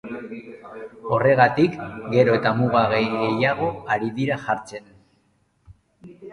Horregatik, 1.17 1.75
gero 2.15 2.39
eta 2.39 2.55
muga 2.63 2.83
gehiago 2.95 3.71
ari 3.99 4.13
dira 4.19 4.41
jartzen. 4.49 4.93